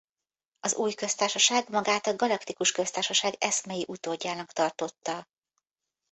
Az 0.59 0.73
Új 0.75 0.93
Köztársaság 0.93 1.69
magát 1.69 2.07
a 2.07 2.15
Galaktikus 2.15 2.71
Köztársaság 2.71 3.33
eszmei 3.39 3.85
utódjának 3.87 4.51
tartotta. 4.51 5.27